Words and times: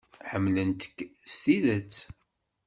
Ḥemmlent-k 0.31 0.97
s 1.31 1.33
tidet. 1.43 1.97